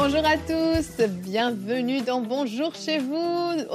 [0.00, 3.16] Bonjour à tous, bienvenue dans Bonjour chez vous.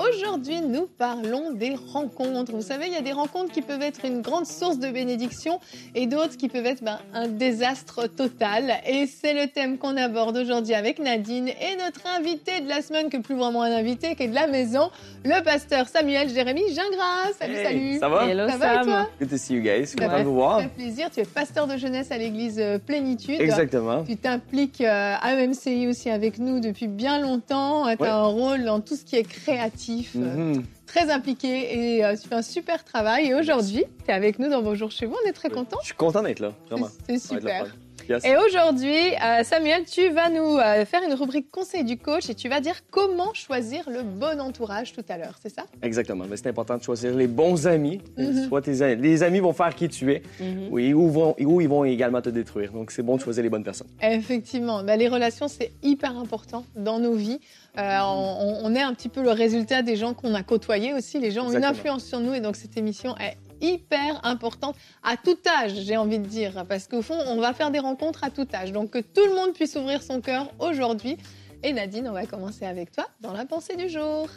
[0.10, 2.54] Aujourd'hui, nous parlons des rencontres.
[2.54, 5.60] Vous savez, il y a des rencontres qui peuvent être une grande source de bénédiction
[5.96, 8.71] et d'autres qui peuvent être ben, un désastre total.
[8.88, 13.10] Et c'est le thème qu'on aborde aujourd'hui avec Nadine et notre invité de la semaine,
[13.10, 14.92] que plus vraiment un invité, qui est de la maison,
[15.25, 17.33] le pasteur Samuel Jérémy Gingras.
[17.38, 18.00] Salut, Hey, salut.
[18.00, 18.25] Ça va?
[18.30, 18.86] Hello Ça va et Sam.
[18.86, 19.10] toi?
[19.19, 19.88] Good to see you guys.
[19.88, 20.61] Ça Content de vous Ça voir.
[20.61, 21.10] fait plaisir.
[21.14, 23.42] Tu es pasteur de jeunesse à l'église euh, Plénitude.
[23.42, 24.05] Exactement.
[24.05, 27.84] Tu t'impliques euh, à MCI aussi avec nous depuis bien longtemps.
[27.86, 28.08] Tu as Ouais.
[28.08, 30.64] un rôle dans tout ce qui est créatif, euh, Mhm.
[30.86, 33.28] très impliqué et euh, tu fais un super travail.
[33.28, 35.16] Et aujourd'hui, tu es avec nous dans Bonjour chez vous.
[35.26, 35.78] On est très contents.
[35.81, 36.88] Je suis content d'être là, vraiment.
[37.09, 37.76] C'est super.
[38.09, 38.23] Yes.
[38.25, 42.36] Et aujourd'hui, euh, Samuel, tu vas nous euh, faire une rubrique conseil du coach et
[42.36, 45.64] tu vas dire comment choisir le bon entourage tout à l'heure, c'est ça?
[45.81, 46.25] Exactement.
[46.30, 48.02] Mais c'est important de choisir les bons amis.
[48.17, 48.47] Mhm.
[48.47, 49.02] Soit tes amis.
[49.02, 50.23] Les amis vont faire qui tu es.
[50.39, 50.67] Mhm.
[50.72, 52.72] Oui, ou, vont, ou ils vont également te détruire.
[52.72, 53.88] Donc, c'est bon de choisir les bonnes personnes.
[54.02, 57.39] Effectivement, bah, les relations, c'est hyper important dans nos vies.
[57.77, 61.20] Euh, on, on est un petit peu le résultat des gens qu'on a côtoyés aussi.
[61.20, 65.17] Les gens ont une influence sur nous et donc cette émission est hyper importante à
[65.17, 66.66] tout âge, j'ai envie de dire.
[66.67, 68.72] Parce qu'au fond, on va faire des rencontres à tout âge.
[68.72, 71.17] Donc que tout le monde puisse ouvrir son cœur aujourd'hui.
[71.64, 74.28] Et Nadine, on va commencer avec toi dans la pensée du jour.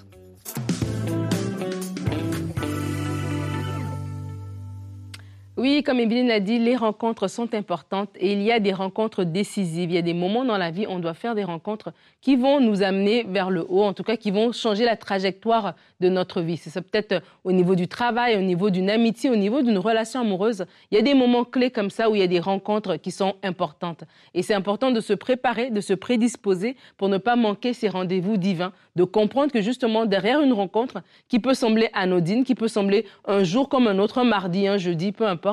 [5.59, 9.25] Oui, comme Evelyne l'a dit, les rencontres sont importantes et il y a des rencontres
[9.25, 9.91] décisives.
[9.91, 12.37] Il y a des moments dans la vie où on doit faire des rencontres qui
[12.37, 16.11] vont nous amener vers le haut, en tout cas qui vont changer la trajectoire de
[16.11, 16.59] notre vie.
[16.59, 20.67] C'est peut-être au niveau du travail, au niveau d'une amitié, au niveau d'une relation amoureuse.
[20.91, 23.11] Il y a des moments clés comme ça où il y a des rencontres qui
[23.11, 24.05] sont importantes.
[24.35, 28.37] Et c'est important de se préparer, de se prédisposer pour ne pas manquer ces rendez-vous
[28.37, 33.07] divins, de comprendre que justement derrière une rencontre qui peut sembler anodine, qui peut sembler
[33.25, 35.46] un jour comme un autre, un mardi, un jeudi, peu importe,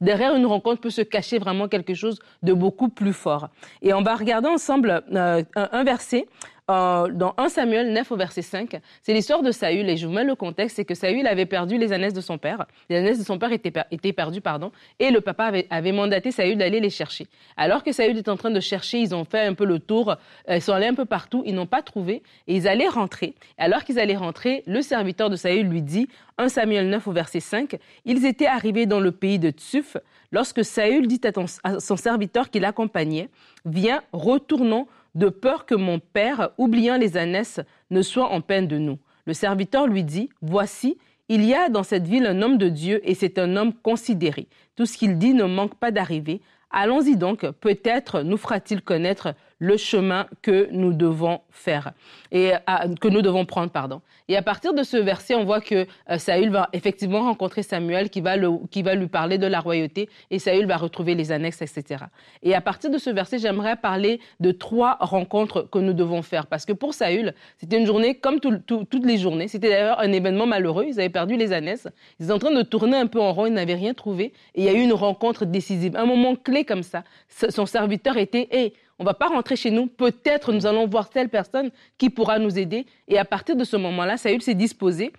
[0.00, 3.48] derrière une rencontre peut se cacher vraiment quelque chose de beaucoup plus fort.
[3.82, 6.26] Et on va regarder ensemble euh, un verset
[6.70, 8.80] euh, dans 1 Samuel 9 au verset 5.
[9.02, 11.76] C'est l'histoire de Saül et je vous mets le contexte, c'est que Saül avait perdu
[11.78, 12.66] les ânesses de son père.
[12.88, 16.30] Les ânesses de son père étaient, per- étaient perdues, pardon, et le papa avait, mandaté
[16.30, 17.26] Saül d'aller les chercher.
[17.56, 20.10] Alors que Saül est en train de chercher, ils ont fait un peu le tour,
[20.48, 23.34] euh, ils sont allés un peu partout, ils n'ont pas trouvé et ils allaient rentrer.
[23.58, 27.40] Alors qu'ils allaient rentrer, le serviteur de Saül lui dit, 1 Samuel 9 au verset
[27.40, 29.96] 5, ils étaient arrivés dans le pays de Tsuf
[30.32, 31.30] lorsque Saül dit à,
[31.68, 33.28] à son serviteur qui l'accompagnait,
[33.66, 37.60] viens, retournons de peur que mon père, oubliant les ânesses,
[37.90, 38.98] ne soit en peine de nous.
[39.26, 40.98] Le serviteur lui dit, voici,
[41.28, 44.48] il y a dans cette ville un homme de Dieu et c'est un homme considéré.
[44.74, 46.40] Tout ce qu'il dit ne manque pas d'arriver.
[46.70, 51.92] Allons-y donc, peut-être nous fera-t-il connaître le chemin que nous devons faire
[52.32, 52.52] et
[53.00, 54.00] que nous devons prendre, pardon.
[54.28, 58.08] Et à partir de ce verset, on voit que euh, Saül va effectivement rencontrer Samuel
[58.10, 58.36] qui va,
[58.70, 62.04] qui va lui parler de la royauté et Saül va retrouver les annexes, etc.
[62.42, 66.46] Et à partir de ce verset, j'aimerais parler de trois rencontres que nous devons faire
[66.46, 69.48] parce que pour Saül, c'était une journée comme tout- tout- toutes les journées.
[69.48, 70.84] C'était d'ailleurs un événement malheureux.
[70.88, 71.88] Ils avaient perdu les ânesses.
[72.18, 73.46] Ils étaient en train de tourner un peu en rond.
[73.46, 74.32] Ils n'avaient rien trouvé.
[74.54, 77.04] Et il y a eu une rencontre décisive, un moment clé comme ça.
[77.50, 79.86] Son serviteur était, on va pas rentrer chez nous.
[79.86, 82.84] Peut-être nous allons voir telle personne qui pourra nous aider.
[83.08, 85.10] Et à partir de ce moment-là, Saül s'est disposé.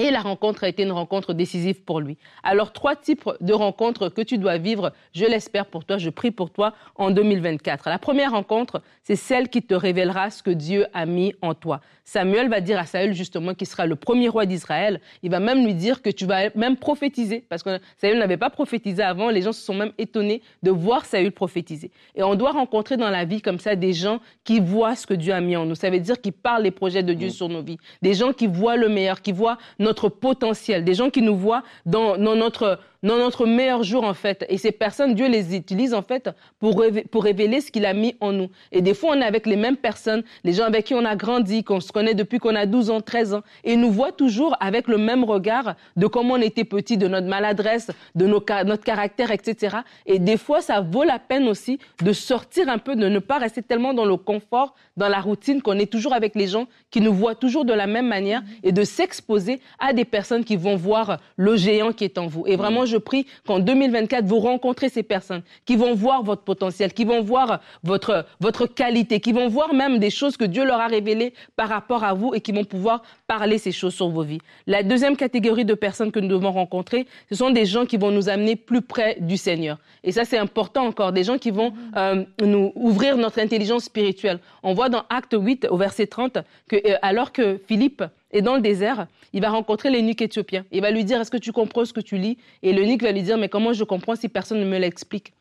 [0.00, 2.16] Et la rencontre a été une rencontre décisive pour lui.
[2.42, 6.30] Alors, trois types de rencontres que tu dois vivre, je l'espère pour toi, je prie
[6.30, 7.86] pour toi en 2024.
[7.90, 11.82] La première rencontre, c'est celle qui te révélera ce que Dieu a mis en toi.
[12.04, 15.02] Samuel va dire à Saül justement qu'il sera le premier roi d'Israël.
[15.22, 18.48] Il va même lui dire que tu vas même prophétiser, parce que Saül n'avait pas
[18.48, 19.28] prophétisé avant.
[19.28, 21.90] Les gens se sont même étonnés de voir Saül prophétiser.
[22.14, 25.12] Et on doit rencontrer dans la vie comme ça des gens qui voient ce que
[25.12, 25.74] Dieu a mis en nous.
[25.74, 27.76] Ça veut dire qu'ils parlent les projets de Dieu sur nos vies.
[28.00, 30.84] Des gens qui voient le meilleur, qui voient notre potentiel.
[30.84, 34.44] Des gens qui nous voient dans, dans notre dans notre meilleur jour en fait.
[34.48, 38.16] Et ces personnes, Dieu les utilise en fait pour, pour révéler ce qu'il a mis
[38.20, 38.50] en nous.
[38.72, 41.16] Et des fois, on est avec les mêmes personnes, les gens avec qui on a
[41.16, 44.12] grandi, qu'on se connaît depuis qu'on a 12 ans, 13 ans, et ils nous voient
[44.12, 48.44] toujours avec le même regard de comment on était petit, de notre maladresse, de nos,
[48.64, 49.78] notre caractère, etc.
[50.06, 53.38] Et des fois, ça vaut la peine aussi de sortir un peu, de ne pas
[53.38, 57.00] rester tellement dans le confort, dans la routine, qu'on est toujours avec les gens qui
[57.00, 60.76] nous voient toujours de la même manière et de s'exposer à des personnes qui vont
[60.76, 62.44] voir le géant qui est en vous.
[62.46, 66.92] Et vraiment, je prie qu'en 2024, vous rencontrez ces personnes qui vont voir votre potentiel,
[66.92, 70.80] qui vont voir votre, votre qualité, qui vont voir même des choses que Dieu leur
[70.80, 74.22] a révélées par rapport à vous et qui vont pouvoir parler ces choses sur vos
[74.22, 74.40] vies.
[74.66, 78.10] La deuxième catégorie de personnes que nous devons rencontrer, ce sont des gens qui vont
[78.10, 79.78] nous amener plus près du Seigneur.
[80.02, 84.40] Et ça, c'est important encore, des gens qui vont euh, nous ouvrir notre intelligence spirituelle.
[84.62, 86.38] On voit dans Acte 8, au verset 30,
[86.68, 88.02] que euh, alors que Philippe
[88.32, 90.64] est dans le désert, il va rencontrer l'eunuque éthiopien.
[90.72, 92.38] Il va lui dire, est-ce que tu comprends ce que tu lis?
[92.62, 95.32] Et l'eunuque va lui dire, mais comment je comprends si personne ne me l'explique?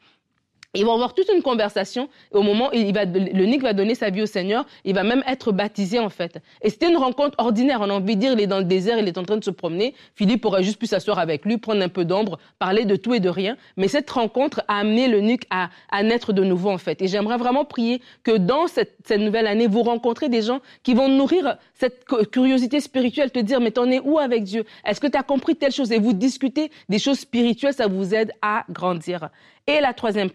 [0.75, 2.09] Ils vont avoir toute une conversation.
[2.31, 5.03] Au moment où il va, le Nick va donner sa vie au Seigneur, il va
[5.03, 6.39] même être baptisé en fait.
[6.61, 7.79] Et c'était une rencontre ordinaire.
[7.81, 9.43] On a envie de dire, il est dans le désert, il est en train de
[9.43, 9.95] se promener.
[10.13, 13.19] Philippe aurait juste pu s'asseoir avec lui, prendre un peu d'ombre, parler de tout et
[13.19, 13.57] de rien.
[13.77, 17.01] Mais cette rencontre a amené le Nick à, à naître de nouveau en fait.
[17.01, 20.93] Et j'aimerais vraiment prier que dans cette, cette, nouvelle année, vous rencontrez des gens qui
[20.93, 24.65] vont nourrir cette curiosité spirituelle, te dire, mais t'en es où avec Dieu?
[24.85, 25.91] Est-ce que tu as compris telle chose?
[25.91, 29.29] Et vous discutez des choses spirituelles, ça vous aide à grandir.
[29.69, 30.31] Et la troisième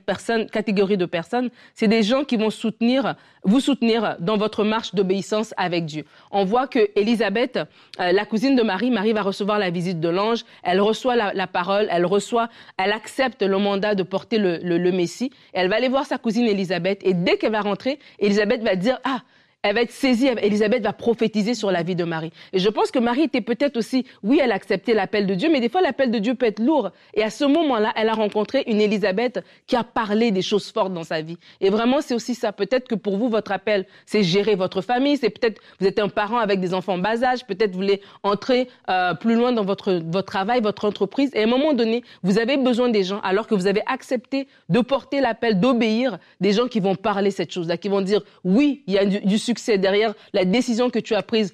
[0.52, 5.52] catégorie de personnes, c'est des gens qui vont soutenir, vous soutenir dans votre marche d'obéissance
[5.56, 6.04] avec Dieu.
[6.30, 10.08] On voit que Élisabeth, euh, la cousine de Marie, Marie va recevoir la visite de
[10.08, 12.48] l'ange, elle reçoit la, parole, elle reçoit,
[12.78, 15.32] elle accepte le mandat de porter le, le, le Messie.
[15.52, 19.00] Elle va aller voir sa cousine Élisabeth et dès qu'elle va rentrer, Élisabeth va dire,
[19.02, 19.22] ah,
[19.64, 22.32] elle va être saisie, Elisabeth va prophétiser sur la vie de Marie.
[22.52, 25.48] Et je pense que Marie était peut-être aussi, oui, elle a accepté l'appel de Dieu,
[25.50, 26.90] mais des fois l'appel de Dieu peut être lourd.
[27.14, 30.92] Et à ce moment-là, elle a rencontré une Elisabeth qui a parlé des choses fortes
[30.92, 31.38] dans sa vie.
[31.62, 32.52] Et vraiment, c'est aussi ça.
[32.52, 36.10] Peut-être que pour vous, votre appel, c'est gérer votre famille, c'est peut-être, vous êtes un
[36.10, 39.94] parent avec des enfants bas âge, peut-être vous voulez entrer euh, plus loin dans votre,
[39.94, 41.30] votre travail, votre entreprise.
[41.32, 44.46] Et à un moment donné, vous avez besoin des gens, alors que vous avez accepté
[44.68, 48.82] de porter l'appel, d'obéir, des gens qui vont parler cette chose-là, qui vont dire, oui,
[48.86, 51.52] il y a du, du succès succès, derrière la décision que tu as prise.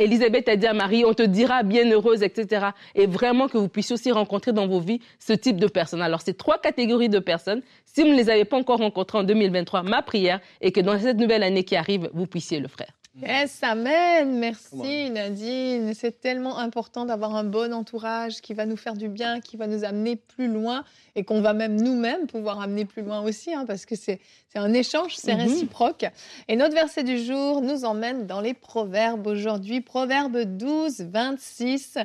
[0.00, 2.66] Elisabeth a dit à Marie, on te dira bien heureuse, etc.
[2.96, 6.02] Et vraiment que vous puissiez aussi rencontrer dans vos vies ce type de personnes.
[6.02, 7.62] Alors, ces trois catégories de personnes.
[7.84, 10.98] Si vous ne les avez pas encore rencontrées en 2023, ma prière est que dans
[10.98, 12.90] cette nouvelle année qui arrive, vous puissiez le faire.
[13.22, 14.38] Yes, amen.
[14.38, 15.94] Merci Nadine.
[15.94, 19.66] C'est tellement important d'avoir un bon entourage qui va nous faire du bien, qui va
[19.66, 20.84] nous amener plus loin
[21.14, 24.20] et qu'on va même nous-mêmes pouvoir amener plus loin aussi, hein, parce que c'est
[24.54, 25.48] un échange, c'est mm -hmm.
[25.48, 26.04] réciproque.
[26.48, 29.80] Et notre verset du jour nous emmène dans les proverbes aujourd'hui.
[29.80, 31.96] Proverbe 12, 26.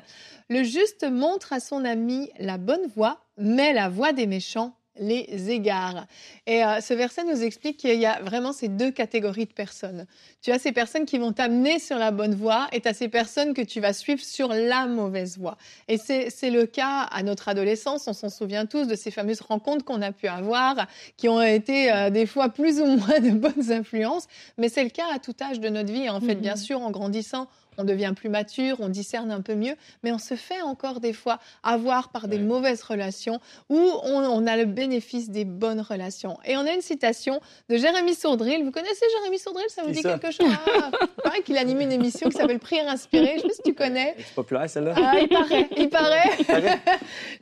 [0.50, 5.50] Le juste montre à son ami la bonne voie, mais la voie des méchants les
[5.50, 6.06] égards.
[6.46, 10.06] Et euh, ce verset nous explique qu'il y a vraiment ces deux catégories de personnes.
[10.42, 13.08] Tu as ces personnes qui vont t'amener sur la bonne voie et tu as ces
[13.08, 15.58] personnes que tu vas suivre sur la mauvaise voie.
[15.88, 19.86] Et c'est le cas à notre adolescence, on s'en souvient tous de ces fameuses rencontres
[19.86, 23.72] qu'on a pu avoir, qui ont été euh, des fois plus ou moins de bonnes
[23.72, 24.28] influences,
[24.58, 26.10] mais c'est le cas à tout âge de notre vie.
[26.10, 27.48] En fait, bien sûr, en grandissant,
[27.82, 31.14] on devient plus mature, on discerne un peu mieux, mais on se fait encore des
[31.14, 32.44] fois avoir par des ouais.
[32.44, 33.40] mauvaises relations
[33.70, 36.38] où on, on, a le bénéfice des bonnes relations.
[36.46, 38.64] Et on a une citation de Jérémy Sourdril.
[38.64, 39.66] Vous connaissez Jérémy Sourdril?
[39.70, 40.18] Ça vous dit ça.
[40.18, 40.52] quelque chose?
[40.52, 43.38] Ah, Il paraît qu'il anime une émission qui s'appelle Prière inspirée.
[43.38, 44.16] Je ne sais pas si tu connais.
[44.18, 45.70] C'est populaire celle-là ah, Il paraît.
[45.78, 46.80] Il paraît.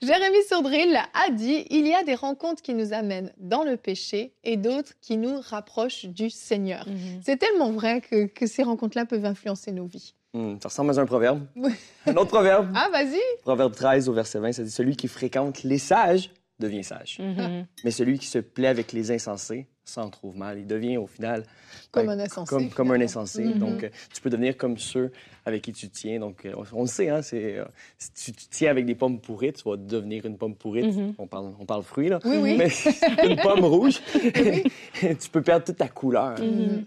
[0.02, 4.34] Jérémy Sourdril a dit il y a des rencontres qui nous amènent dans le péché
[4.44, 6.88] et d'autres qui nous rapprochent du Seigneur.
[6.88, 7.22] Mm -hmm.
[7.26, 10.14] C'est tellement vrai que, que ces rencontres-là peuvent influencer nos vies.
[10.34, 11.46] Mmh, ça ressemble à un proverbe.
[11.56, 11.72] Oui.
[12.06, 12.72] Un autre proverbe.
[12.76, 13.20] Ah, vas-y.
[13.42, 17.18] Proverbe 13 au verset 20, ça dit Celui qui fréquente les sages devient sage.
[17.20, 17.66] Mm -hmm.
[17.84, 20.60] Mais celui qui se plaît avec les insensés s'en trouve mal.
[20.60, 21.44] Il devient au final
[21.92, 22.56] comme ben, un insensé.
[22.56, 23.44] Comme, comme un insensé.
[23.44, 23.60] Mm -hmm.
[23.60, 25.12] Donc, euh, tu peux devenir comme ceux
[25.46, 26.20] avec qui tu tiens.
[26.20, 27.66] Donc, euh, on, le sait, hein, c'est, euh,
[27.98, 30.86] si tu, tu, tiens avec des pommes pourrites, tu vas devenir une pomme pourrite.
[30.86, 31.14] Mm -hmm.
[31.18, 32.20] on, parle, on parle fruits, là.
[32.26, 32.58] Oui, oui.
[32.58, 32.70] Mais
[33.30, 33.98] une pomme rouge,
[35.22, 36.36] tu peux perdre toute ta couleur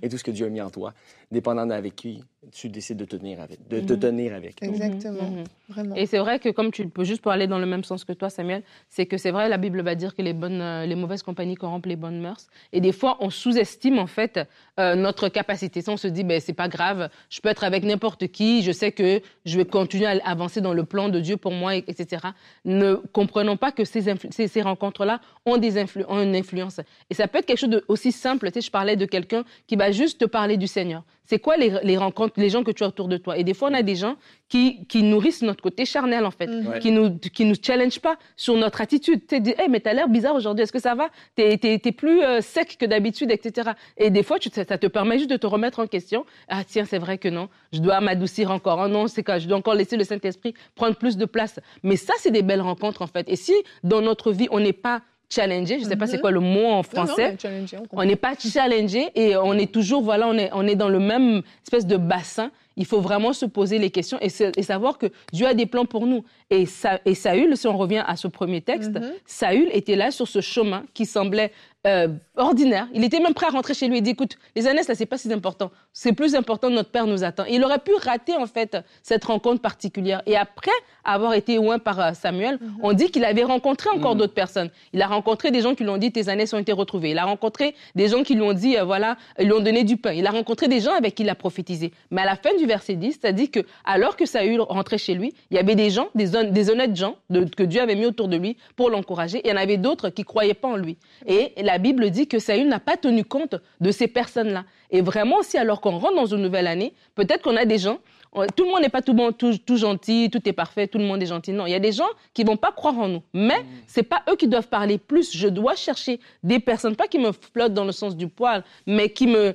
[0.03, 0.91] et tout ce que Dieu a mis en toi,
[1.31, 2.15] dépendant avec qui
[2.59, 3.59] tu décides de te tenir avec.
[3.69, 4.55] De te tenir avec.
[4.63, 5.29] Exactement.
[5.73, 5.95] Vraiment.
[6.01, 8.15] Et c'est vrai que, comme tu peux juste pour aller dans le même sens que
[8.21, 8.63] toi, Samuel,
[8.95, 11.91] c'est que c'est vrai, la Bible va dire que les, bonnes, les mauvaises compagnies corrompent
[11.95, 12.45] les bonnes mœurs.
[12.73, 14.41] Et des fois, on sous-estime, en fait,
[14.81, 15.83] euh, notre capacité.
[15.89, 18.93] On se dit, ben, c'est pas grave, je peux être avec n'importe qui, je sais
[18.93, 22.29] que je vais continuer à avancer dans le plan de Dieu pour moi, etc.
[22.65, 26.81] Ne comprenons pas que ces, ces, rencontres-là ont, des une influence.
[27.11, 28.51] Et ça peut être quelque chose d'aussi simple.
[28.51, 31.03] Tu sais, je parlais de quelqu'un qui va juste te parler du Seigneur.
[31.25, 33.39] C'est quoi les, les, rencontres, les gens que tu as autour de toi?
[33.39, 34.17] Et des fois, on a des gens
[34.49, 36.79] qui, qui nourrissent notre côté charnel, en fait, mm -hmm.
[36.81, 39.21] qui nous, qui nous challenge pas sur notre attitude.
[39.27, 41.07] Tu dis, hey, mais t'as l'air bizarre aujourd'hui, est-ce que ça va?
[41.37, 43.71] T'es es, es, plus euh, sec que d'habitude, etc.
[43.97, 46.21] Et des fois, tu, ça te permet juste de te remettre en question.
[46.49, 48.79] Ah, tiens, c'est vrai que non, je dois m'adoucir encore.
[48.85, 51.55] Oh non, c'est quoi, je dois encore laisser le Saint-Esprit prendre plus de place.
[51.83, 53.27] Mais ça, c'est des belles rencontres, en fait.
[53.29, 53.55] Et si,
[53.93, 54.99] dans notre vie, on n'est pas
[55.33, 55.79] challengé.
[55.79, 56.21] Je ne sais pas c'est Mhm.
[56.23, 57.33] quoi le mot en Non, non, français.
[57.33, 60.77] mais challengé, on n'est pas challengé et on est toujours, voilà, on est, on est
[60.77, 62.51] dans le même espèce de bassin.
[62.77, 66.07] Il faut vraiment se poser les questions et, savoir que Dieu a des plans pour
[66.07, 66.25] nous.
[66.49, 69.13] Et, Sa- et Saül, si on revient à ce premier texte, Mhm.
[69.27, 71.53] Saül était là sur ce chemin qui semblait
[71.87, 72.87] euh, ordinaire.
[72.95, 75.07] Il était même prêt à rentrer chez lui et dit, écoute, les années, ça, c'est
[75.07, 75.71] pas si important.
[75.93, 77.45] C'est plus important, notre Père nous attend.
[77.51, 80.23] Il aurait pu rater, en fait, cette rencontre particulière.
[80.27, 80.71] Et après
[81.05, 82.77] avoir été loin par euh, Samuel, Mhm.
[82.83, 84.71] on dit qu'il avait rencontré encore d'autres personnes.
[84.93, 87.11] Il a rencontré des gens qui lui ont dit, tes années ont été retrouvées.
[87.11, 89.83] Il a rencontré des gens qui lui ont dit, euh, voilà, ils lui ont donné
[89.85, 90.13] du pain.
[90.13, 91.93] Il a rencontré des gens avec qui il a prophétisé.
[92.13, 95.15] Mais à la fin du verset 10, ça dit que, alors que Saül rentrait chez
[95.15, 97.97] lui, il y avait des gens, des, hon- des honnêtes gens de- que Dieu avait
[97.97, 99.41] mis autour de lui pour l'encourager.
[99.45, 100.97] Il y en avait d'autres qui croyaient pas en lui.
[101.27, 104.65] Et la Bible dit que Saül n'a pas tenu compte de ces personnes-là.
[104.91, 107.99] Et vraiment aussi, alors qu'on rentre dans une nouvelle année, peut-être qu'on a des gens
[108.35, 110.97] on- tout le monde n'est pas tout bon, tout, tout gentil, tout est parfait, tout
[110.97, 111.53] le monde est gentil.
[111.53, 113.23] Non, il y a des gens qui vont pas croire en nous.
[113.35, 115.37] Mais c'est pas eux qui doivent parler plus.
[115.37, 119.11] Je dois chercher des personnes, pas qui me flottent dans le sens du poil, mais
[119.11, 119.55] qui me,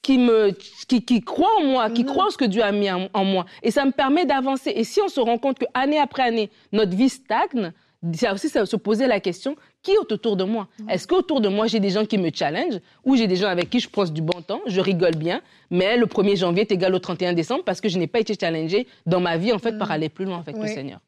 [0.00, 0.50] qui me,
[0.88, 3.24] qui, qui croient en moi, qui croient en ce que Dieu a mis en, en
[3.24, 3.44] moi.
[3.62, 4.70] Et ça me permet d'avancer.
[4.74, 7.72] Et si on se rend compte que année après année, notre vie stagne,
[8.14, 10.68] c'est aussi ça, se poser la question qui est autour de moi?
[10.88, 13.70] Est-ce qu'autour de moi j'ai des gens qui me challenge ou j'ai des gens avec
[13.70, 16.94] qui je passe du bon temps, je rigole bien, mais le 1er janvier est égal
[16.94, 19.78] au 31 décembre parce que je n'ai pas été challengé dans ma vie en fait
[19.78, 20.66] par aller plus loin avec le.
[20.66, 21.00] Seigneur.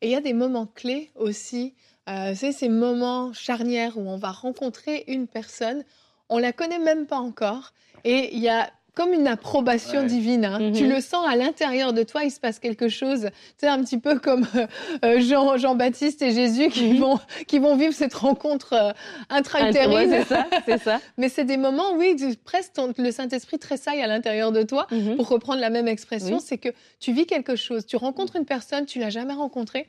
[0.00, 1.74] Et il y a des moments clés aussi.
[2.08, 5.84] Euh, c'est ces moments charnières où on va rencontrer une personne,
[6.28, 7.72] on la connaît même pas encore,
[8.04, 10.06] et il y a comme une approbation Ouais.
[10.06, 10.44] divine.
[10.44, 10.58] hein.
[10.60, 10.72] Mhm.
[10.72, 13.30] Tu le sens à l'intérieur de toi, il se passe quelque chose.
[13.56, 14.66] C'est un petit peu comme euh,
[15.06, 16.98] euh, Jean, Jean-Baptiste et Jésus qui, Mhm.
[16.98, 18.94] vont, qui vont vivre cette rencontre euh, Ouais,
[19.30, 20.10] intra-utérine.
[20.10, 21.00] c'est ça, c'est ça.
[21.16, 24.86] Mais c'est des moments, oui, tu- presque ton- le Saint-Esprit tressaille à l'intérieur de toi
[24.90, 25.16] Mhm.
[25.16, 26.42] pour reprendre la même expression, Oui.
[26.46, 29.86] c'est que tu vis quelque chose, tu rencontres une personne, tu l'as jamais rencontrée.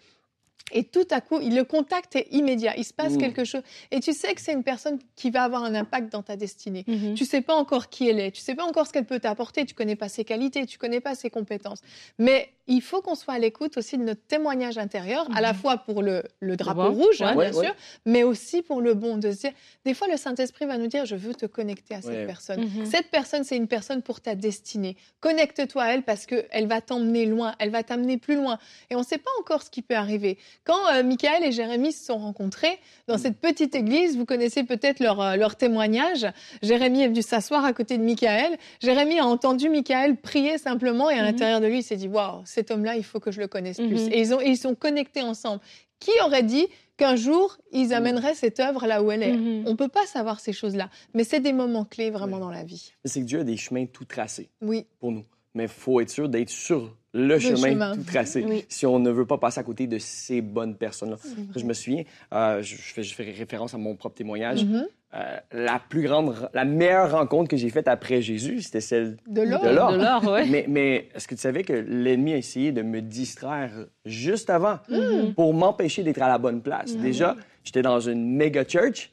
[0.74, 2.74] Et tout à coup, il- le contact est immédiat.
[2.78, 3.18] Il se passe Mm.
[3.18, 3.62] quelque chose.
[3.92, 6.86] Et tu sais que c'est une personne qui va avoir un impact dans ta destinée.
[6.88, 7.14] Mhm.
[7.16, 8.32] Tu sais pas encore qui elle est.
[8.32, 9.66] Tu sais pas encore ce qu'elle peut t'apporter.
[9.66, 10.66] Tu connais pas ses qualités.
[10.66, 11.82] Tu connais pas ses compétences.
[12.20, 15.78] Mais il faut qu'on soit à l'écoute aussi de notre témoignage intérieur, à la fois
[15.78, 17.04] pour le, le drapeau bon.
[17.04, 17.66] rouge, hein, Ouais, bien ouais.
[17.66, 17.76] sûr,
[18.06, 19.18] mais aussi pour le bon.
[19.18, 19.52] De se dire,
[19.86, 22.62] des fois, le Saint-Esprit va nous dire, je veux te connecter à cette personne.
[22.62, 22.86] Mhm.
[22.86, 24.96] Cette personne, c'est une personne pour ta destinée.
[25.20, 28.58] Connecte-toi à elle parce qu'elle va t'emmener loin, elle va t'amener plus loin.
[28.90, 30.38] Et on ne sait pas encore ce qui peut arriver.
[30.64, 35.00] Quand euh, Michael et Jérémie se sont rencontrés dans cette petite église, vous connaissez peut-être
[35.00, 36.26] leur, euh, leur témoignage.
[36.64, 38.58] Jérémie est venu s'asseoir à côté de Michael.
[38.82, 41.26] Jérémie a entendu Michael prier simplement et à Mhm.
[41.26, 43.78] l'intérieur de lui, il s'est dit Waouh, cet homme-là, il faut que je le connaisse
[43.78, 44.04] plus.
[44.06, 44.12] Mhm.
[44.14, 45.62] Et ils, ont, et ils sont connectés ensemble.
[46.00, 49.34] Qui aurait dit qu'un jour, ils amèneraient cette œuvre là où elle est?
[49.34, 49.64] Mhm.
[49.66, 50.90] On ne peut pas savoir ces choses-là.
[51.16, 52.42] Mais c'est des moments clés vraiment Oui.
[52.44, 52.92] dans la vie.
[53.06, 54.86] C'est que Dieu a des chemins tout tracés Oui.
[55.00, 55.26] pour nous.
[55.56, 57.96] Mais il faut être sûr d'être sur le, chemin, chemin.
[57.96, 58.64] tout tracé Oui.
[58.70, 61.18] si on ne veut pas passer à côté de ces bonnes personnes-là.
[61.56, 62.04] Je me souviens,
[62.34, 64.64] euh, je, je fais, je fais référence à mon propre témoignage.
[64.64, 64.86] Mhm.
[65.14, 69.42] Euh, la plus grande, la meilleure rencontre que j'ai faite après Jésus, c'était celle De
[69.42, 69.62] l'or.
[69.62, 69.92] de l'or.
[69.92, 70.46] De l'or, ouais.
[70.48, 73.72] Mais, mais est-ce que tu savais que l'ennemi a essayé de me distraire
[74.06, 75.34] juste avant Mhm.
[75.34, 76.96] pour m'empêcher d'être à la bonne place?
[76.96, 77.02] Mhm.
[77.02, 79.12] Déjà, j'étais dans une méga church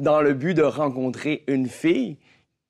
[0.00, 2.16] dans le but de rencontrer une fille.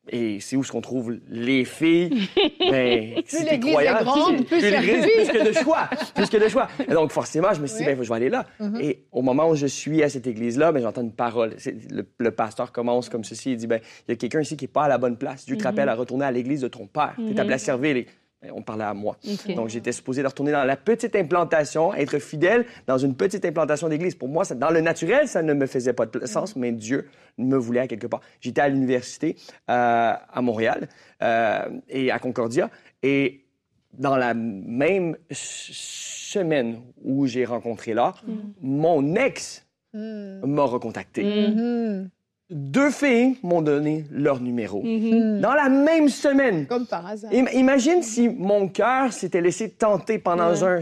[0.09, 2.29] Et c'est où est-ce qu'on trouve les filles?
[2.71, 5.89] Ben, t'es l'église est grande, c'est- plus l'église, plus que de choix.
[6.15, 6.69] Plus que de choix.
[6.89, 7.95] Donc, forcément, je me suis dit, Oui.
[7.97, 8.47] ben, je vais aller là.
[8.61, 8.81] Mhm.
[8.81, 11.57] Et au moment où je suis à cette église-là, ben, j'entends une parole.
[11.91, 13.53] Le, le pasteur commence comme ceci.
[13.53, 15.47] Il dit, ben, il y a quelqu'un ici qui n'est pas à la bonne place.
[15.47, 17.15] Dieu te rappelle à retourner à l'église de ton père.
[17.17, 17.95] Tu es appelé à servir.
[17.95, 18.07] Les...
[18.43, 19.17] Ben, On parlait à moi.
[19.55, 23.89] Donc, j'étais supposé de retourner dans la petite implantation, être fidèle dans une petite implantation
[23.89, 24.15] d'église.
[24.15, 27.09] Pour moi, ça- dans le naturel, ça ne me faisait pas de sens, mais Dieu
[27.37, 28.21] me voulait à quelque part.
[28.41, 29.37] J'étais à l'université
[29.69, 30.89] euh, à Montréal
[31.23, 32.71] euh, et à Concordia.
[33.03, 33.45] Et
[33.93, 38.23] dans la même semaine où j'ai rencontré l'art,
[38.61, 40.43] mon ex Mhm.
[40.47, 41.25] m'a recontacté.
[41.25, 42.11] Mhm.
[42.51, 44.83] Deux filles m'ont donné leur numéro.
[44.83, 45.41] Mhm.
[45.41, 46.67] Dans la même semaine.
[46.67, 47.31] Comme par hasard.
[47.33, 50.81] Im- Imagine si mon cœur s'était laissé tenter pendant un,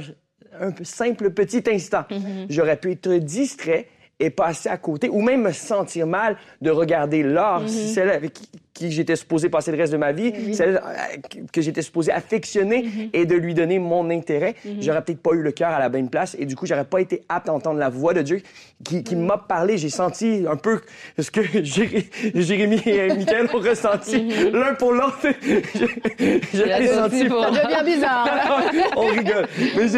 [0.61, 2.05] un simple petit instant.
[2.11, 2.47] Mhm.
[2.49, 3.87] J'aurais pu être distrait
[4.21, 7.69] et passer à côté, ou même me sentir mal de regarder Laure, Mhm.
[7.69, 11.51] celle avec qui, qui j'étais supposé passer le reste de ma vie, celle euh, que-
[11.53, 13.09] que j'étais supposé affectionner Mhm.
[13.13, 14.55] et de lui donner mon intérêt.
[14.81, 17.01] J'aurais peut-être pas eu le cœur à la bonne place et du coup, j'aurais pas
[17.01, 18.41] été apte à entendre la voix de Dieu
[18.85, 19.27] qui, qui Mhm.
[19.27, 19.79] m'a parlé.
[19.79, 20.81] J'ai senti un peu
[21.19, 25.27] ce que Jéré- Jérémie et Michael ont ressenti l'un pour l'autre.
[26.19, 28.27] L'ai senti pour- Ça devient bizarre.
[28.73, 28.73] là.
[28.97, 29.47] on rigole.
[29.77, 29.89] Mais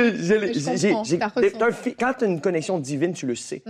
[0.76, 1.18] j'ai-
[1.98, 3.62] quand tu as une connexion divine, tu le sais.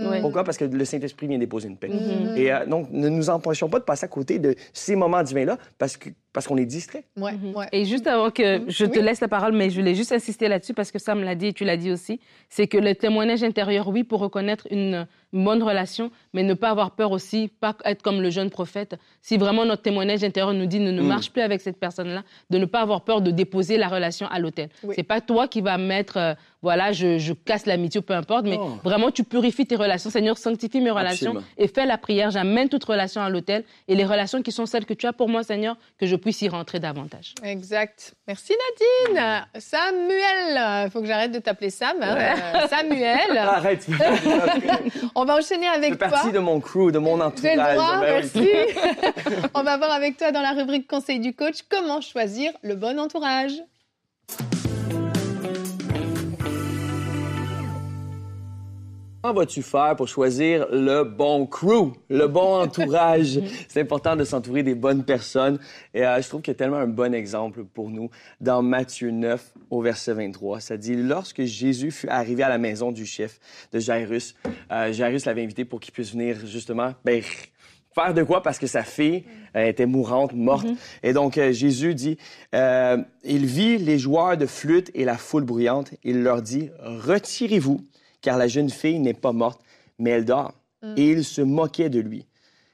[0.43, 1.89] Parce que le Saint-Esprit vient déposer une paix.
[1.89, 2.37] Mhm.
[2.37, 5.57] Et euh, donc, ne nous empêchons pas de passer à côté de ces moments divins-là,
[5.77, 7.03] parce que parce qu'on est distrait.
[7.17, 7.55] Ouais, Mhm.
[7.55, 7.67] ouais.
[7.71, 8.65] Et juste avant que Mhm.
[8.69, 9.05] je te Oui.
[9.05, 11.47] laisse la parole, mais je voulais juste insister là-dessus parce que ça me l'a dit
[11.47, 12.19] et tu l'as dit aussi,
[12.49, 16.91] c'est que le témoignage intérieur, oui, pour reconnaître une, bonne relation, mais ne pas avoir
[16.91, 18.97] peur aussi, pas être comme le jeune prophète.
[19.21, 21.07] Si vraiment notre témoignage intérieur nous dit ne, ne Mm.
[21.07, 24.39] marche plus avec cette personne-là, de ne pas avoir peur de déposer la relation à
[24.39, 24.67] l'autel.
[24.83, 24.93] Oui.
[24.97, 28.43] C'est pas toi qui vas mettre, euh, voilà, je, je casse l'amitié ou peu importe,
[28.43, 30.09] mais vraiment tu purifies tes relations.
[30.09, 31.43] Seigneur, sanctifie mes relations Absolument.
[31.57, 32.29] et fais la prière.
[32.29, 35.29] J'amène toute relation à l'autel et les relations qui sont celles que tu as pour
[35.29, 37.35] moi, Seigneur, que je puisse y rentrer davantage.
[37.43, 38.13] Exact.
[38.27, 38.53] Merci
[39.13, 39.45] Nadine.
[39.57, 41.97] Samuel, il faut que j'arrête de t'appeler Sam.
[42.01, 42.15] hein.
[42.17, 43.87] Euh, Samuel, Arrête,
[45.15, 46.07] on va enchaîner avec toi.
[46.09, 47.75] partie de mon crew, de mon J'ai le entourage.
[47.75, 48.41] droit, Ben oui.
[48.43, 48.49] merci.
[49.53, 52.99] on va voir avec toi dans la rubrique Conseil du coach comment choisir le bon
[52.99, 53.53] entourage.
[59.23, 63.39] Comment vas-tu faire pour choisir le bon crew, le bon entourage?
[63.67, 65.59] C'est important de s'entourer des bonnes personnes.
[65.93, 68.09] Et euh, je trouve qu'il y a tellement un bon exemple pour nous
[68.39, 70.59] dans Matthieu 9 au verset 23.
[70.59, 73.39] Ça dit, lorsque Jésus fut arrivé à la maison du chef
[73.71, 74.33] de Jairus,
[74.71, 77.21] euh, Jairus l'avait invité pour qu'il puisse venir justement ben,
[77.93, 78.41] faire de quoi?
[78.41, 79.23] Parce que sa fille
[79.55, 80.67] euh, était mourante, morte.
[81.03, 82.17] Et donc euh, Jésus dit,
[82.55, 85.91] euh, il vit les joueurs de flûte et la foule bruyante.
[86.03, 87.81] Il leur dit, retirez-vous
[88.21, 89.61] car la jeune fille n'est pas morte,
[89.99, 90.53] mais elle dort.
[90.97, 92.25] Et il se moquait de lui.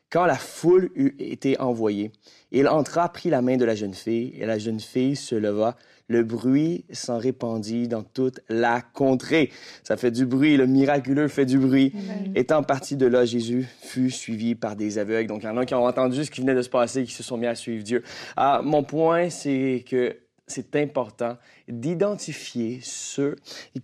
[0.09, 2.11] Quand la foule eut été envoyée,
[2.51, 5.75] il entra, prit la main de la jeune fille, et la jeune fille se leva.
[6.07, 9.51] Le bruit s'en répandit dans toute la contrée.
[9.83, 11.91] Ça fait du bruit, le miraculeux fait du bruit.
[12.35, 15.27] Étant parti de là, Jésus fut suivi par des aveugles.
[15.27, 17.11] Donc, il y en a qui ont entendu ce qui venait de se passer, qui
[17.11, 18.03] se sont mis à suivre Dieu.
[18.37, 20.15] Ah, mon point, c'est que
[20.47, 21.37] c'est important
[21.67, 23.35] d'identifier ceux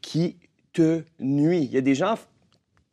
[0.01, 0.37] qui
[0.73, 1.65] te nuisent.
[1.65, 2.15] Il y a des gens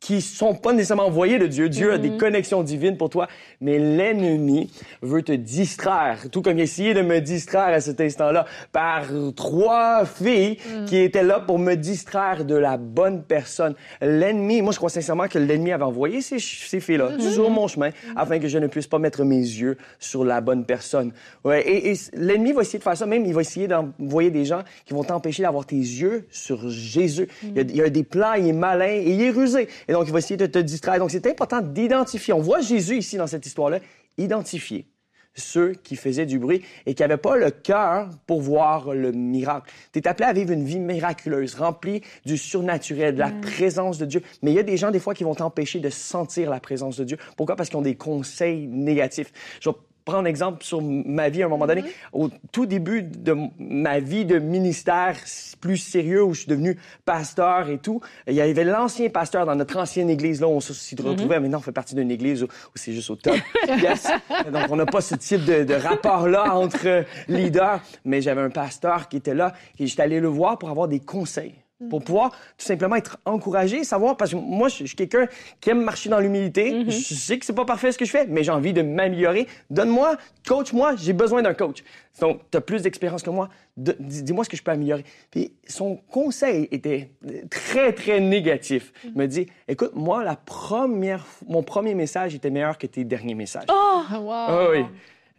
[0.01, 1.69] qui sont pas nécessairement envoyés de Dieu.
[1.69, 3.27] Dieu a des connexions divines pour toi,
[3.61, 4.71] mais l'ennemi
[5.03, 6.25] veut te distraire.
[6.31, 9.03] Tout comme il a essayé de me distraire à cet instant-là par
[9.35, 13.75] trois filles qui étaient là pour me distraire de la bonne personne.
[14.01, 17.91] L'ennemi, moi je crois sincèrement que l'ennemi avait envoyé ces, ces filles-là sur mon chemin
[18.15, 21.13] afin que je ne puisse pas mettre mes yeux sur la bonne personne.
[21.43, 24.45] Ouais, et, et l'ennemi va essayer de faire ça, même il va essayer d'envoyer des
[24.45, 27.27] gens qui vont t'empêcher d'avoir tes yeux sur Jésus.
[27.43, 29.67] Il, y a, il y a des plans, il est malin et il est rusé.
[29.91, 30.99] Et donc il va essayer de te distraire.
[30.99, 32.33] Donc c'est important d'identifier.
[32.33, 33.79] On voit Jésus ici dans cette histoire-là,
[34.17, 34.87] identifier
[35.35, 39.69] ceux qui faisaient du bruit et qui n'avaient pas le cœur pour voir le miracle.
[39.91, 44.05] Tu es appelé à vivre une vie miraculeuse, remplie du surnaturel, de la présence de
[44.05, 44.21] Dieu.
[44.41, 46.95] Mais il y a des gens, des fois, qui vont t'empêcher de sentir la présence
[46.95, 47.17] de Dieu.
[47.35, 47.57] Pourquoi?
[47.57, 49.33] Parce qu'ils ont des conseils négatifs.
[49.59, 51.83] Je vais prendre exemple sur ma vie à un moment donné.
[52.13, 55.17] Au tout début de ma vie de ministère
[55.59, 59.55] plus sérieux, où je suis devenu pasteur et tout, il y avait l'ancien pasteur dans
[59.55, 61.39] notre ancienne église, là, on s'y retrouvait.
[61.39, 63.35] Maintenant, on fait partie d'une église où, où c'est juste au top.
[63.81, 64.07] Yes.
[64.51, 67.81] Donc, on n'a pas ce type de, de rapport-là entre leaders.
[68.05, 70.99] Mais j'avais un pasteur qui était là et j'étais allé le voir pour avoir des
[70.99, 71.55] conseils
[71.89, 75.27] pour pouvoir tout simplement être encouragé, savoir, parce que moi, je suis quelqu'un
[75.59, 76.83] qui aime marcher dans l'humilité.
[76.87, 79.47] Je sais que c'est pas parfait ce que je fais, mais j'ai envie de m'améliorer.
[79.69, 80.17] Donne-moi,
[80.47, 81.83] coach-moi, j'ai besoin d'un coach.
[82.19, 83.49] Donc, tu as plus d'expérience que moi.
[83.77, 85.05] De- dis- Dis-moi ce que je peux améliorer.
[85.31, 87.09] Puis, son conseil était
[87.49, 88.91] très, très négatif.
[89.05, 93.35] Il me dit, écoute, moi, la première, mon premier message était meilleur que tes derniers
[93.35, 93.65] messages.
[93.69, 94.31] Ah, wow.
[94.31, 94.85] Ah oui.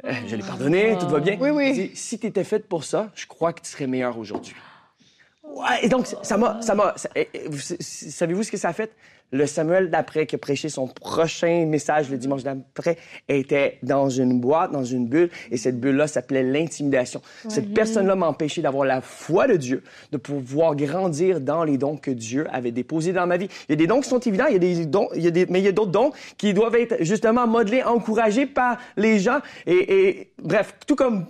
[0.05, 1.37] Euh, je l'ai pardonné, tout va bien.
[1.41, 1.69] Oui, oui.
[1.69, 4.55] Il dit, si tu étais faite pour ça, je crois que tu serais meilleur aujourd'hui.
[5.55, 6.61] Ouais, et donc, ça m'a.
[6.63, 6.95] ça m'a-
[7.81, 8.91] Savez-vous ce que ça a fait?
[9.35, 12.99] Le Samuel d'après qui a prêché son prochain message le dimanche d'après
[13.31, 17.23] était dans une boîte, dans une bulle, et cette bulle-là s'appelait l'intimidation.
[17.49, 21.97] Cette personne-là m'a empêché d'avoir la foi de Dieu, de pouvoir grandir dans les dons
[21.97, 23.49] que Dieu avait déposés dans ma vie.
[23.71, 25.27] Il y a des dons qui sont évidents, il y a des dons, il y
[25.29, 28.77] a des, mais il y a d'autres dons qui doivent être justement modelés, encouragés par
[28.99, 29.39] les gens.
[29.67, 31.25] Et, et bref, tout comme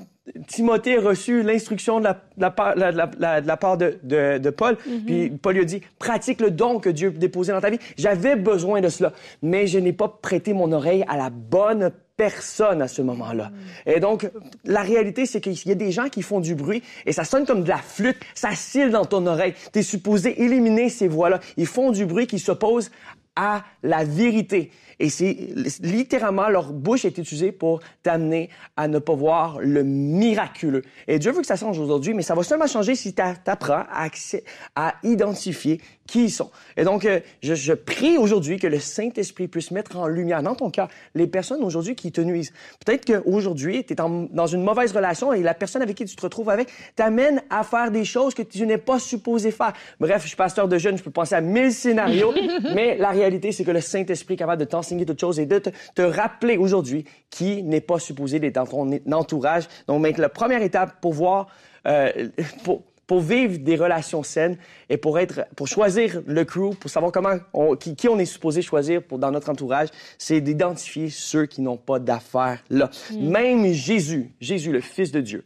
[0.46, 2.92] Timothée a reçu l'instruction de la, de la part, la-
[3.40, 4.76] de la part de, de- de Paul.
[5.06, 7.78] Puis Paul lui a dit, pratique le don que Dieu a déposé dans ta vie.
[7.96, 12.82] J'avais besoin de cela, mais je n'ai pas prêté mon oreille à la bonne personne
[12.82, 13.50] à ce moment-là.
[13.84, 14.30] Et donc,
[14.64, 17.44] la réalité, c'est qu'il y a des gens qui font du bruit et ça sonne
[17.44, 19.54] comme de la flûte, ça cille dans ton oreille.
[19.72, 21.40] Tu es supposé éliminer ces voix-là.
[21.56, 22.92] Ils font du bruit qui s'oppose
[23.34, 24.70] à la vérité.
[25.02, 25.36] Et c'est
[25.80, 30.82] littéralement, leur bouche est utilisée pour t'amener à ne pas voir le miraculeux.
[31.08, 33.82] Et Dieu veut que ça change aujourd'hui, mais ça va seulement changer si tu apprends
[33.90, 36.50] à, identifier qui ils sont.
[36.76, 40.54] Et donc, euh, je, je prie aujourd'hui que le Saint-Esprit puisse mettre en lumière dans
[40.54, 42.52] ton cœur les personnes aujourd'hui qui te nuisent.
[42.84, 46.22] Peut-être qu'aujourd'hui, tu es dans une mauvaise relation et la personne avec qui tu te
[46.22, 49.72] retrouves avec t'amène à faire des choses que tu n'es pas supposé faire.
[49.98, 52.32] Bref, je suis pasteur de jeunes, je peux penser à mille scénarios,
[52.74, 55.46] mais la réalité, c'est que le Saint-Esprit est capable de t'enseigner enseigner toute chose et
[55.46, 59.64] de te, te rappeler aujourd'hui qui n'est pas supposé d'être dans ton entourage.
[59.86, 61.46] Donc, la première étape pour voir,
[61.86, 62.28] euh,
[62.64, 64.56] pour, pour vivre des relations saines
[64.88, 68.24] et pour être, pour choisir le crew, pour savoir comment, on, qui, qui, on est
[68.24, 72.90] supposé choisir pour, dans notre entourage, c'est d'identifier ceux qui n'ont pas d'affaires là.
[73.10, 73.28] Mm.
[73.28, 75.44] Même Jésus, Jésus, le Fils de Dieu,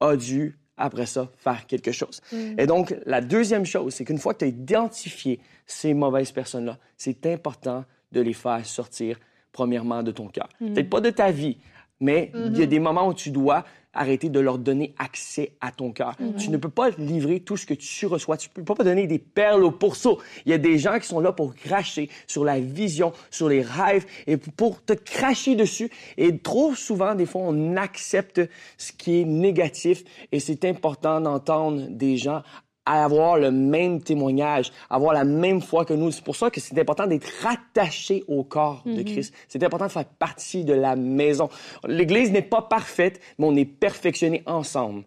[0.00, 2.20] a dû, après ça, faire quelque chose.
[2.32, 2.60] Mm.
[2.60, 6.78] Et donc, la deuxième chose, c'est qu'une fois que tu as identifié ces mauvaises personnes-là,
[6.96, 9.18] c'est important de les faire sortir,
[9.52, 10.48] premièrement, de ton cœur.
[10.60, 10.74] Mm.
[10.74, 11.58] Peut-être pas de ta vie,
[12.00, 12.66] mais il y a mm-hmm.
[12.66, 16.14] des moments où tu dois arrêter de leur donner accès à ton cœur.
[16.18, 16.36] Mhm.
[16.36, 18.36] Tu ne peux pas livrer tout ce que tu reçois.
[18.36, 20.20] Tu ne peux pas donner des perles au pourceau.
[20.46, 23.62] Il y a des gens qui sont là pour cracher sur la vision, sur les
[23.62, 25.90] rêves et pour te cracher dessus.
[26.16, 28.40] Et trop souvent, des fois, on accepte
[28.78, 32.42] ce qui est négatif et c'est important d'entendre des gens
[32.84, 36.10] à avoir le même témoignage, avoir la même foi que nous.
[36.10, 39.04] C'est pour ça que c'est important d'être rattaché au corps de mhm.
[39.04, 39.34] Christ.
[39.48, 41.48] C'est important de faire partie de la maison.
[41.86, 45.04] L'Église n'est pas parfaite, mais on est perfectionné ensemble.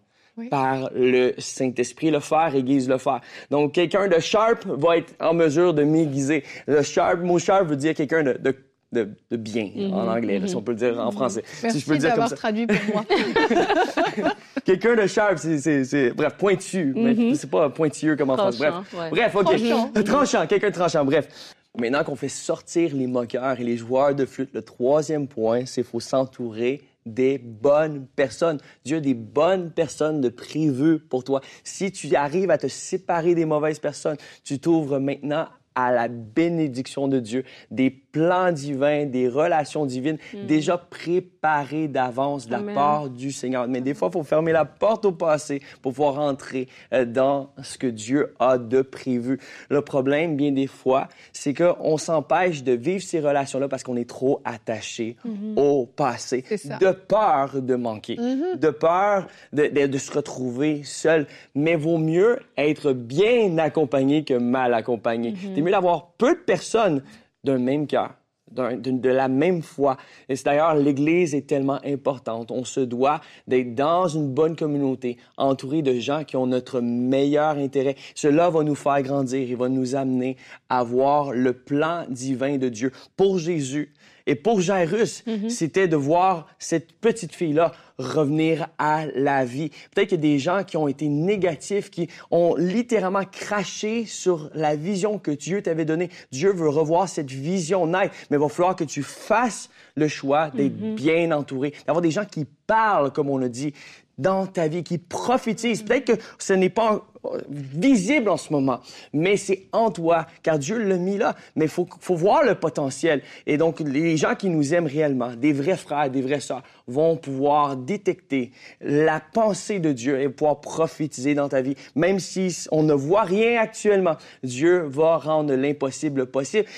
[0.50, 2.10] par le Saint-Esprit.
[2.10, 3.22] Le faire aiguise le faire.
[3.50, 6.44] Donc, quelqu'un de sharp va être en mesure de m'aiguiser.
[6.66, 8.54] Le sharp, mot sharp veut dire quelqu'un de, de
[8.92, 10.08] de, de, bien en mhm.
[10.08, 11.42] anglais, si on peut le dire en français.
[11.62, 13.04] Merci si je peux d'avoir traduit pour moi.
[14.64, 17.34] Quelqu'un de sharp, c'est, bref, pointu, mais mhm.
[17.34, 18.70] c'est pas pointilleux comme en français.
[18.70, 19.44] Bref, bref, ok.
[19.44, 19.90] Tranchant.
[20.04, 21.54] tranchant, quelqu'un de tranchant, bref.
[21.78, 25.82] Maintenant qu'on fait sortir les moqueurs et les joueurs de flûte, le troisième point, c'est
[25.82, 28.58] qu'il faut s'entourer des bonnes personnes.
[28.84, 31.40] Dieu a des bonnes personnes de prévues pour toi.
[31.64, 37.06] Si tu arrives à te séparer des mauvaises personnes, tu t'ouvres maintenant à la bénédiction
[37.06, 40.46] de Dieu, des plans divins, des relations divines mm.
[40.46, 43.68] déjà préparées d'avance de la part du Seigneur.
[43.68, 47.50] Mais des fois, il faut fermer la porte au passé pour pouvoir entrer euh, dans
[47.62, 49.38] ce que Dieu a de prévu.
[49.68, 54.08] Le problème, bien des fois, c'est qu'on s'empêche de vivre ces relations-là parce qu'on est
[54.08, 55.58] trop attaché mm-hmm.
[55.58, 56.42] au passé,
[56.80, 58.58] de peur de manquer, mm-hmm.
[58.58, 61.26] de peur de, de, de se retrouver seul.
[61.54, 65.32] Mais vaut mieux être bien accompagné que mal accompagné.
[65.32, 67.02] Mm-hmm mieux d'avoir peu de personnes
[67.46, 68.14] d'un même cœur,
[68.50, 69.96] de, la même foi.
[70.28, 72.50] Et c'est d'ailleurs, l'Église est tellement importante.
[72.50, 77.56] On se doit d'être dans une bonne communauté, entouré de gens qui ont notre meilleur
[77.56, 77.96] intérêt.
[78.14, 80.36] Cela va nous faire grandir et va nous amener
[80.68, 82.92] à voir le plan divin de Dieu.
[83.16, 83.92] Pour Jésus,
[84.26, 85.48] et pour Jairus, mm-hmm.
[85.50, 89.70] c'était de voir cette petite fille-là revenir à la vie.
[89.94, 94.50] Peut-être qu'il y a des gens qui ont été négatifs, qui ont littéralement craché sur
[94.54, 96.10] la vision que Dieu t'avait donnée.
[96.32, 100.50] Dieu veut revoir cette vision naître, mais il va falloir que tu fasses le choix
[100.50, 100.94] d'être mm-hmm.
[100.94, 103.72] bien entouré, d'avoir des gens qui parlent, comme on a dit,
[104.18, 105.82] dans ta vie, qui prophétisent.
[105.82, 107.06] Peut-être que ce n'est pas
[107.48, 108.80] visible en ce moment,
[109.12, 111.36] mais c'est en toi, car Dieu l'a mis là.
[111.54, 113.22] Mais il faut, faut voir le potentiel.
[113.46, 117.16] Et donc, les gens qui nous aiment réellement, des vrais frères, des vraies sœurs, vont
[117.16, 121.74] pouvoir détecter la pensée de Dieu et pouvoir prophétiser dans ta vie.
[121.94, 126.68] Même si on ne voit rien actuellement, Dieu va rendre l'impossible possible.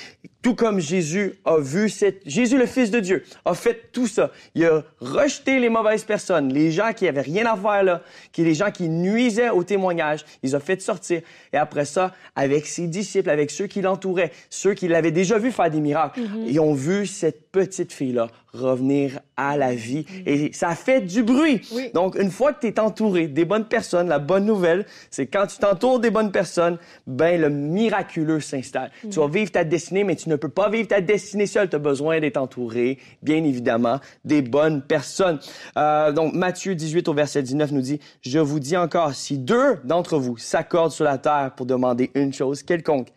[0.41, 2.27] Tout comme Jésus a vu cette...
[2.27, 4.31] Jésus, le Fils de Dieu, a fait tout ça.
[4.55, 8.45] Il a rejeté les mauvaises personnes, les gens qui avaient rien à faire là, qui,
[8.45, 10.25] les gens qui nuisaient au témoignage.
[10.43, 11.23] Il a fait sortir.
[11.53, 15.53] Et après ça, avec ses disciples, avec ceux qui l'entouraient, ceux qui l'avaient déjà vu
[15.53, 16.45] faire des miracles, mm-hmm.
[16.47, 20.07] ils ont vu cette petite fille-là revenir à la vie.
[20.27, 21.61] Et ça fait du bruit.
[21.95, 25.47] Donc, une fois que tu es entouré des bonnes personnes, la bonne nouvelle, c'est quand
[25.47, 28.91] tu t'entoures des bonnes personnes, ben le miraculeux s'installe.
[29.03, 31.69] Tu vas vivre ta destinée, mais tu ne peux pas vivre ta destinée seul.
[31.69, 35.39] Tu as besoin d'être entouré, bien évidemment, des bonnes personnes.
[35.77, 39.77] Euh, donc, Matthieu 18 au verset 19 nous dit, Je vous dis encore, si deux
[39.85, 43.09] d'entre vous s'accordent sur la terre pour demander une chose quelconque,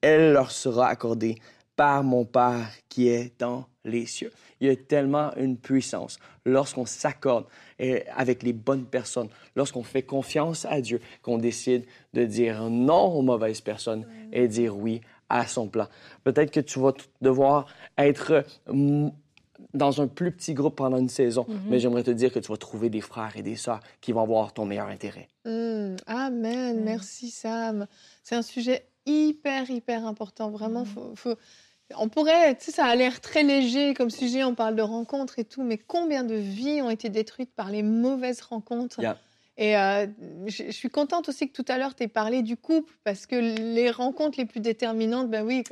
[0.00, 1.36] elle leur sera accordée
[1.76, 4.30] par mon Père qui est dans les cieux.
[4.60, 7.46] Il y a tellement une puissance lorsqu'on s'accorde
[8.14, 13.22] avec les bonnes personnes, lorsqu'on fait confiance à Dieu, qu'on décide de dire non aux
[13.22, 15.86] mauvaises personnes et dire oui à son plan.
[16.24, 16.92] Peut-être que tu vas
[17.22, 19.08] devoir être mm,
[19.74, 21.68] dans un plus petit groupe pendant une saison, mm-hmm.
[21.68, 24.22] mais j'aimerais te dire que tu vas trouver des frères et des sœurs qui vont
[24.22, 25.28] avoir ton meilleur intérêt.
[25.44, 25.96] Mm.
[26.06, 26.82] Amen.
[26.84, 27.86] Merci Sam.
[28.22, 30.50] C'est un sujet hyper, hyper important.
[30.50, 31.16] Vraiment, mm.
[31.16, 31.36] faut
[31.96, 35.38] on pourrait, tu sais, ça a l'air très léger comme sujet, on parle de rencontres
[35.38, 39.00] et tout, mais combien de vies ont été détruites par les mauvaises rencontres?
[39.60, 40.06] Et euh,
[40.46, 43.36] je, suis contente aussi que tout à l'heure, tu aies parlé du couple, parce que
[43.36, 45.64] les rencontres les plus déterminantes, ben oui,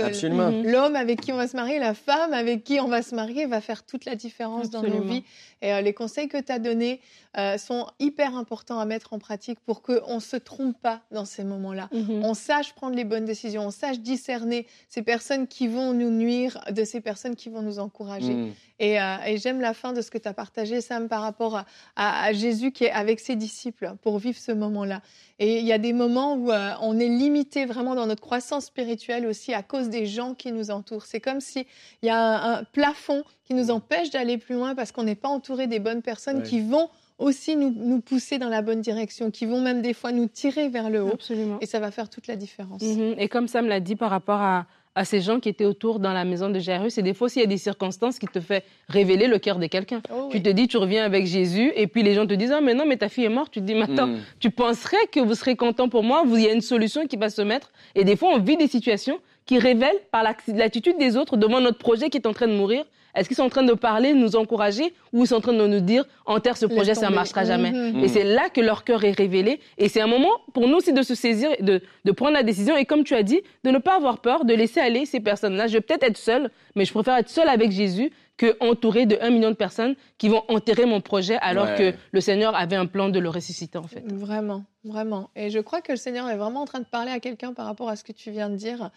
[0.62, 3.46] l'homme avec qui on va se marier, la femme avec qui on va se marier
[3.46, 5.24] va faire toute la différence dans nos vies.
[5.62, 7.01] Et euh, les conseils que tu as donnés
[7.38, 11.24] euh, sont hyper importants à mettre en pratique pour qu'on ne se trompe pas dans
[11.24, 11.88] ces moments-là.
[11.90, 12.24] Mhm.
[12.24, 16.62] On sache prendre les bonnes décisions, on sache discerner ces personnes qui vont nous nuire
[16.70, 18.53] de ces personnes qui vont nous encourager.
[18.80, 21.64] Euh, et, j'aime la fin de ce que tu as partagé, Sam, par rapport
[21.96, 25.00] à, Jésus qui est avec ses disciples pour vivre ce moment-là.
[25.38, 29.26] Et il y a des moments où on est limité vraiment dans notre croissance spirituelle
[29.26, 31.06] aussi à cause des gens qui nous entourent.
[31.06, 31.64] C'est comme s'il
[32.02, 35.66] y a un, plafond qui nous empêche d'aller plus loin parce qu'on n'est pas entouré
[35.66, 36.88] des bonnes personnes qui vont
[37.18, 40.88] aussi nous, pousser dans la bonne direction, qui vont même des fois nous tirer vers
[40.88, 41.14] le haut.
[41.14, 41.58] Absolument.
[41.60, 42.82] Et ça va faire toute la différence.
[42.82, 43.16] Mhm.
[43.18, 44.66] Et comme Sam l'a dit par rapport à,
[45.05, 47.44] ces gens qui étaient autour dans la maison de Jairus, et des fois, s'il y
[47.44, 50.03] a des circonstances qui te font révéler le cœur de quelqu'un.
[50.12, 52.61] Oh tu te dis, tu reviens avec Jésus, et puis les gens te disent, ah,
[52.61, 53.53] mais non, mais ta fille est morte.
[53.53, 54.18] Tu te dis, mais attends, mm.
[54.40, 57.31] tu penserais que vous serez content pour moi, il y a une solution qui va
[57.31, 57.70] se mettre.
[57.94, 61.79] Et des fois, on vit des situations qui révèlent par l'attitude des autres devant notre
[61.79, 62.85] projet qui est en train de mourir,
[63.18, 65.66] est-ce qu'ils sont en train de parler, nous encourager, ou ils sont en train de
[65.66, 67.72] nous dire, enterre ce projet, ça ne marchera jamais.
[67.72, 68.04] Mhm.
[68.04, 69.61] Et c'est là que leur cœur est révélé.
[69.76, 72.76] Et c'est un moment pour nous aussi de se saisir, de, de prendre la décision.
[72.76, 75.66] Et comme tu as dit, de ne pas avoir peur, de laisser aller ces personnes-là.
[75.66, 79.18] Je vais peut-être être seule, mais je préfère être seule avec Jésus que entourée de
[79.20, 82.87] un million de personnes qui vont enterrer mon projet alors que le Seigneur avait un
[82.87, 84.04] plan de le ressusciter en fait.
[84.11, 85.28] Vraiment, vraiment.
[85.37, 87.66] Et je crois que le Seigneur est vraiment en train de parler à quelqu'un par
[87.66, 88.90] rapport à ce que tu viens de dire.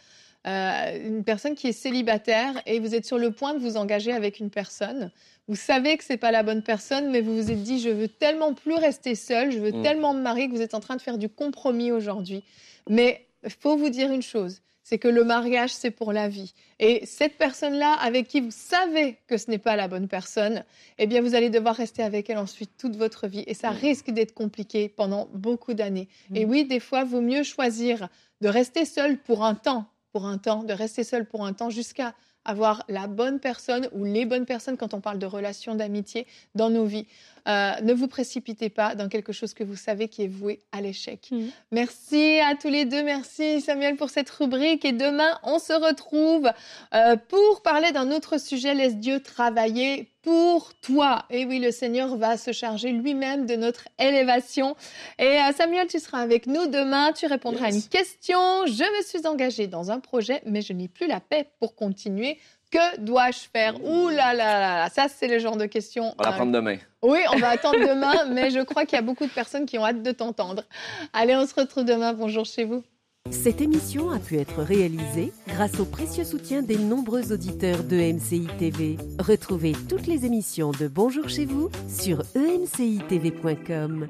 [0.48, 4.12] Euh, une personne qui est célibataire et vous êtes sur le point de vous engager
[4.12, 5.12] avec une personne.
[5.48, 8.08] Vous savez que c'est pas la bonne personne, mais vous vous êtes dit je veux
[8.08, 9.84] tellement plus rester seul, je veux mm.
[9.84, 12.44] tellement me marier que vous êtes en train de faire du compromis aujourd'hui.
[12.90, 16.54] Mais il faut vous dire une chose, c'est que le mariage, c'est pour la vie.
[16.80, 20.64] Et cette personne-là, avec qui vous savez que ce n'est pas la bonne personne,
[20.98, 23.44] eh bien, vous allez devoir rester avec elle ensuite toute votre vie.
[23.46, 23.76] Et ça mm.
[23.76, 26.08] risque d'être compliqué pendant beaucoup d'années.
[26.34, 26.50] Et mm.
[26.50, 28.10] oui, des fois, vaut mieux choisir
[28.42, 31.69] de rester seul pour un temps, pour un temps, de rester seul pour un temps
[31.69, 32.13] jusqu'à
[32.45, 36.69] avoir la bonne personne ou les bonnes personnes quand on parle de relations d'amitié dans
[36.69, 37.08] nos vies.
[37.48, 40.82] Euh, ne vous précipitez pas dans quelque chose que vous savez qui est voué à
[40.82, 41.28] l'échec.
[41.32, 41.48] Mm.
[41.72, 43.04] Merci à tous les deux.
[43.04, 44.86] Merci Samuel pour cette rubrique.
[44.86, 46.50] Et demain, on se retrouve
[46.94, 48.74] euh, pour parler d'un autre sujet.
[48.74, 51.26] Laisse Dieu travailler pour toi.
[51.30, 54.76] Et oui, le Seigneur va se charger lui-même de notre élévation.
[55.18, 57.12] Et euh, Samuel, tu seras avec nous demain.
[57.14, 58.40] Tu répondras à une question.
[58.68, 62.38] Je me suis engagée dans un projet, mais je n'ai plus la paix pour continuer.
[62.72, 66.16] Que dois-je faire Ouh là là là, ça c'est le genre de questions.
[66.18, 66.78] On va l'apprendre demain.
[67.04, 69.78] Oui, on va attendre demain, mais je crois qu'il y a beaucoup de personnes qui
[69.78, 70.64] ont hâte de t'entendre.
[71.12, 72.14] Allez, on se retrouve demain.
[72.14, 72.82] Bonjour chez vous.
[73.30, 78.48] Cette émission a pu être réalisée grâce au précieux soutien des nombreux auditeurs de MCI
[78.58, 78.98] TV.
[79.20, 84.08] Retrouvez toutes les émissions de Bonjour chez vous sur emcitv.com.